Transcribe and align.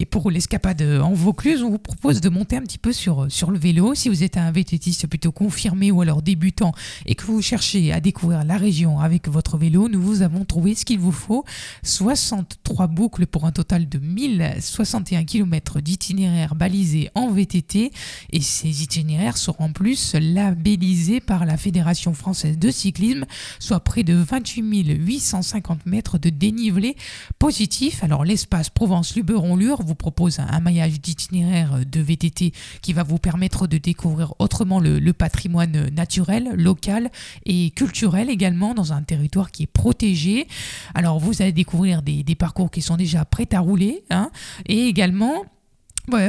Et 0.00 0.06
pour 0.06 0.30
l'escapade 0.30 0.80
en 0.80 1.12
Vaucluse, 1.12 1.64
on 1.64 1.70
vous 1.70 1.78
propose 1.78 2.20
de 2.20 2.28
monter 2.28 2.56
un 2.56 2.60
petit 2.60 2.78
peu 2.78 2.92
sur, 2.92 3.26
le 3.26 3.58
vélo. 3.58 3.96
Si 3.96 4.08
vous 4.08 4.22
êtes 4.22 4.36
un 4.36 4.52
vététiste 4.52 5.08
plutôt 5.08 5.32
confirmé 5.32 5.90
ou 5.90 6.02
alors 6.02 6.22
débutant 6.22 6.72
et 7.04 7.16
que 7.16 7.24
vous 7.24 7.42
cherchez 7.42 7.92
à 7.92 7.98
découvrir 7.98 8.44
la 8.44 8.56
région 8.58 9.00
avec 9.00 9.26
votre 9.26 9.58
vélo, 9.58 9.88
nous 9.88 10.00
vous 10.00 10.22
avons 10.22 10.44
trouvé 10.44 10.76
ce 10.76 10.84
qu'il 10.84 11.00
vous 11.00 11.10
faut. 11.10 11.44
63 11.82 12.67
boucles 12.86 13.26
pour 13.26 13.46
un 13.46 13.52
total 13.52 13.88
de 13.88 13.98
1061 13.98 15.24
km 15.24 15.80
d'itinéraires 15.80 16.54
balisés 16.54 17.10
en 17.14 17.30
VTT. 17.30 17.90
Et 18.30 18.40
ces 18.40 18.82
itinéraires 18.82 19.36
seront 19.36 19.64
en 19.64 19.72
plus 19.72 20.14
labellisés 20.14 21.20
par 21.20 21.44
la 21.44 21.56
Fédération 21.56 22.14
française 22.14 22.58
de 22.58 22.70
cyclisme, 22.70 23.24
soit 23.58 23.80
près 23.80 24.02
de 24.02 24.14
28 24.14 24.58
850 24.62 25.86
mètres 25.86 26.18
de 26.18 26.30
dénivelé 26.30 26.96
positif. 27.38 28.02
Alors 28.02 28.24
l'espace 28.24 28.70
Provence-Luberon-Lure 28.70 29.82
vous 29.82 29.94
propose 29.94 30.38
un 30.40 30.60
maillage 30.60 31.00
d'itinéraire 31.00 31.80
de 31.86 32.00
VTT 32.00 32.52
qui 32.82 32.92
va 32.92 33.02
vous 33.02 33.18
permettre 33.18 33.66
de 33.66 33.78
découvrir 33.78 34.34
autrement 34.38 34.80
le, 34.80 35.12
patrimoine 35.12 35.88
naturel, 35.90 36.50
local 36.54 37.10
et 37.44 37.70
culturel 37.70 38.30
également 38.30 38.74
dans 38.74 38.92
un 38.92 39.02
territoire 39.02 39.50
qui 39.50 39.64
est 39.64 39.66
protégé. 39.66 40.46
Alors 40.94 41.18
vous 41.18 41.42
allez 41.42 41.52
découvrir 41.52 42.02
des, 42.02 42.24
parcours 42.34 42.57
qui 42.66 42.82
sont 42.82 42.96
déjà 42.96 43.24
prêts 43.24 43.48
à 43.52 43.60
rouler 43.60 44.02
hein, 44.10 44.30
et 44.66 44.86
également 44.86 45.44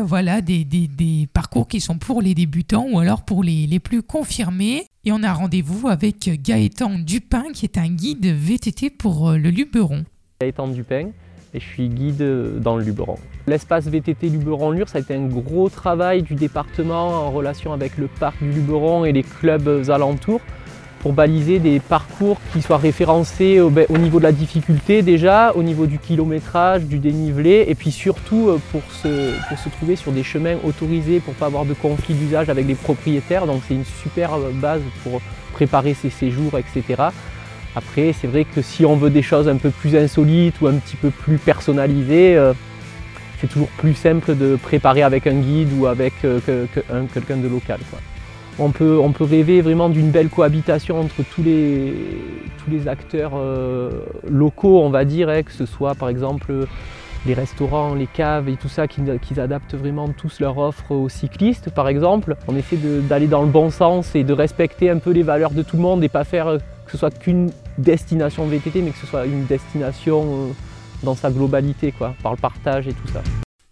voilà, 0.03 0.41
des, 0.41 1.27
parcours 1.33 1.67
qui 1.67 1.79
sont 1.79 1.97
pour 1.97 2.21
les 2.21 2.35
débutants 2.35 2.85
ou 2.91 2.99
alors 2.99 3.23
pour 3.23 3.43
les, 3.43 3.65
les 3.67 3.79
plus 3.79 4.03
confirmés. 4.03 4.85
Et 5.05 5.11
on 5.11 5.23
a 5.23 5.33
rendez-vous 5.33 5.87
avec 5.87 6.29
Gaëtan 6.41 6.99
Dupin 6.99 7.45
qui 7.53 7.65
est 7.65 7.77
un 7.77 7.87
guide 7.87 8.25
VTT 8.25 8.89
pour 8.89 9.29
euh, 9.29 9.37
le 9.37 9.49
Luberon. 9.49 10.03
Gaëtan 10.41 10.67
Dupin, 10.67 11.09
et 11.53 11.59
je 11.59 11.65
suis 11.65 11.89
guide 11.89 12.23
dans 12.59 12.77
le 12.77 12.83
Luberon. 12.83 13.17
L'espace 13.47 13.87
VTT 13.87 14.29
Luberon-Lure, 14.29 14.89
ça 14.89 14.99
a 14.99 15.01
été 15.01 15.15
un 15.15 15.25
gros 15.25 15.69
travail 15.69 16.21
du 16.21 16.35
département 16.35 17.07
en 17.07 17.31
relation 17.31 17.73
avec 17.73 17.97
le 17.97 18.07
parc 18.07 18.37
du 18.43 18.51
Luberon 18.51 19.05
et 19.05 19.11
les 19.11 19.23
clubs 19.23 19.89
alentours 19.89 20.41
pour 20.99 21.13
baliser 21.13 21.59
des 21.59 21.79
parcours 21.79 22.37
qui 22.53 22.61
soient 22.61 22.77
référencés 22.77 23.59
au, 23.59 23.69
ben, 23.69 23.85
niveau 23.97 24.19
de 24.19 24.23
la 24.23 24.31
difficulté 24.31 25.01
déjà, 25.01 25.53
au 25.55 25.63
niveau 25.63 25.85
du 25.85 25.97
kilométrage, 25.97 26.83
du 26.83 26.99
dénivelé, 26.99 27.65
et 27.67 27.75
puis 27.75 27.91
surtout 27.91 28.49
euh, 28.49 28.57
pour 28.71 28.81
se, 28.91 29.69
trouver 29.69 29.95
sur 29.95 30.11
des 30.11 30.23
chemins 30.23 30.57
autorisés 30.63 31.19
pour 31.19 31.33
ne 31.33 31.39
pas 31.39 31.45
avoir 31.45 31.65
de 31.65 31.73
conflit 31.73 32.13
d'usage 32.13 32.49
avec 32.49 32.67
les 32.67 32.75
propriétaires. 32.75 33.47
Donc 33.47 33.61
c'est 33.67 33.75
une 33.75 33.85
super 33.85 34.37
base 34.55 34.81
pour 35.03 35.21
préparer 35.53 35.93
ses 35.93 36.09
séjours, 36.09 36.57
etc. 36.57 37.03
Après, 37.75 38.13
c'est 38.19 38.27
vrai 38.27 38.45
que 38.45 38.61
si 38.61 38.85
on 38.85 38.95
veut 38.95 39.09
des 39.09 39.21
choses 39.21 39.47
un 39.47 39.57
peu 39.57 39.69
plus 39.69 39.95
insolites 39.95 40.59
ou 40.61 40.67
un 40.67 40.73
petit 40.73 40.95
peu 40.95 41.11
plus 41.11 41.37
personnalisées, 41.37 42.35
euh, 42.35 42.53
c'est 43.39 43.47
toujours 43.47 43.69
plus 43.77 43.93
simple 43.93 44.35
de 44.35 44.57
préparer 44.57 45.01
avec 45.01 45.27
un 45.27 45.35
guide 45.35 45.69
ou 45.77 45.85
avec 45.85 46.13
euh, 46.25 46.39
quelqu'un 47.13 47.37
de 47.37 47.47
local. 47.47 47.79
On, 48.59 48.71
peut, 48.71 48.99
rêver 49.21 49.61
vraiment 49.61 49.89
d'une 49.89 50.11
belle 50.11 50.29
cohabitation 50.29 50.99
entre 50.99 51.23
tous 51.23 51.43
les, 51.43 52.87
acteurs 52.87 53.31
euh, 53.35 53.89
locaux, 54.29 54.81
on 54.81 54.89
va 54.89 55.05
dire, 55.05 55.29
hein, 55.29 55.43
que 55.43 55.51
ce 55.51 55.65
soit 55.65 55.95
par 55.95 56.09
exemple 56.09 56.67
les 57.25 57.33
restaurants, 57.33 57.95
les 57.95 58.07
caves 58.07 58.47
et 58.49 58.55
tout 58.55 58.69
ça, 58.69 58.87
qu'ils 58.87 59.39
adaptent 59.39 59.75
vraiment 59.75 60.09
tous 60.09 60.39
leur 60.39 60.57
offre 60.57 60.91
aux 60.91 61.09
cyclistes 61.09 61.69
par 61.69 61.87
exemple. 61.87 62.35
On 62.47 62.55
essaie 62.55 62.77
d'aller 62.77 63.27
dans 63.27 63.41
le 63.41 63.47
bon 63.47 63.69
sens 63.69 64.15
et 64.15 64.23
de 64.23 64.33
respecter 64.33 64.89
un 64.89 64.99
peu 64.99 65.11
les 65.11 65.23
valeurs 65.23 65.51
de 65.51 65.63
tout 65.63 65.77
le 65.77 65.81
monde 65.81 66.03
et 66.03 66.09
pas 66.09 66.23
faire 66.23 66.57
que 66.85 66.91
ce 66.91 66.97
soit 66.97 67.17
qu'une 67.17 67.51
destination 67.77 68.45
VTT, 68.45 68.81
mais 68.81 68.91
que 68.91 68.97
ce 68.97 69.07
soit 69.07 69.25
une 69.25 69.45
destination 69.45 70.23
euh, 70.23 70.51
dans 71.03 71.15
sa 71.15 71.31
globalité, 71.31 71.93
par 72.21 72.31
le 72.31 72.37
partage 72.37 72.87
et 72.87 72.93
tout 72.93 73.07
ça. 73.07 73.21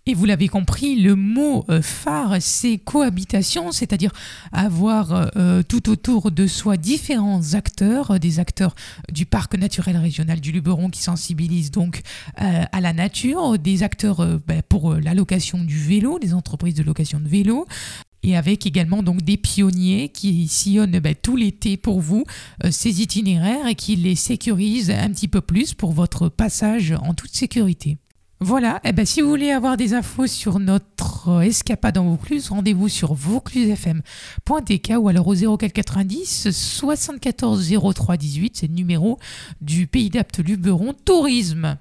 Et 0.07 0.13
vous 0.13 0.25
l'avez 0.25 0.47
compris, 0.47 0.95
le 0.95 1.15
mot 1.15 1.65
euh, 1.69 1.81
phare, 1.81 2.37
c'est 2.39 2.77
cohabitation, 2.77 3.71
c'est-à-dire 3.71 4.11
avoir 4.51 5.31
euh, 5.37 5.61
tout 5.61 5.89
autour 5.89 6.31
de 6.31 6.47
soi 6.47 6.77
différents 6.77 7.53
acteurs, 7.53 8.19
des 8.19 8.39
acteurs 8.39 8.73
du 9.11 9.25
parc 9.25 9.55
naturel 9.55 9.97
régional 9.97 10.39
du 10.39 10.51
Luberon 10.51 10.89
qui 10.89 11.03
sensibilisent 11.03 11.71
donc 11.71 12.01
à 12.37 12.81
la 12.81 12.93
nature, 12.93 13.59
des 13.59 13.83
acteurs 13.83 14.25
ben, 14.47 14.61
pour 14.67 14.95
la 14.95 15.13
location 15.13 15.63
du 15.63 15.77
vélo, 15.77 16.19
des 16.19 16.33
entreprises 16.33 16.75
de 16.75 16.83
location 16.83 17.19
de 17.19 17.27
vélo, 17.27 17.67
et 18.23 18.35
avec 18.35 18.65
également 18.65 19.03
donc 19.03 19.21
des 19.21 19.37
pionniers 19.37 20.09
qui 20.09 20.47
sillonnent 20.47 20.99
ben, 20.99 21.15
tout 21.15 21.35
l'été 21.35 21.77
pour 21.77 22.01
vous 22.01 22.25
euh, 22.63 22.71
ces 22.71 23.01
itinéraires 23.01 23.67
et 23.67 23.75
qui 23.75 23.95
les 23.95 24.15
sécurisent 24.15 24.91
un 24.91 25.09
petit 25.09 25.27
peu 25.27 25.41
plus 25.41 25.73
pour 25.73 25.91
votre 25.91 26.29
passage 26.29 26.93
en 27.03 27.13
toute 27.13 27.33
sécurité. 27.33 27.97
Voilà, 28.39 28.79
eh 28.83 28.91
ben, 28.91 29.03
si 29.03 29.21
vous 29.21 29.29
voulez 29.29 29.49
avoir 29.49 29.77
des 29.77 29.95
infos 29.95 30.27
sur 30.27 30.59
notre 30.59 31.41
escapade 31.41 31.97
en 31.97 32.03
Vaucluse, 32.05 32.49
rendez-vous 32.49 32.87
sur 32.87 33.15
vauclusefm.tk 33.15 34.93
ou 34.99 35.09
alors 35.09 35.27
au 35.27 35.57
0490 35.57 36.51
74 36.51 37.73
03 37.95 38.15
18, 38.17 38.57
c'est 38.57 38.67
le 38.67 38.75
numéro 38.75 39.17
du 39.59 39.87
Pays 39.87 40.11
d'Apte 40.11 40.37
Luberon 40.37 40.93
Tourisme. 40.93 41.79